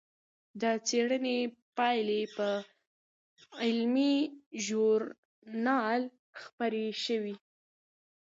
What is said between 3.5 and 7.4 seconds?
علمي ژورنال خپرې شوې.